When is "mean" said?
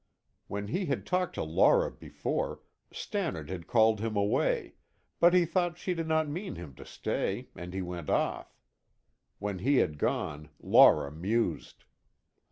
6.27-6.55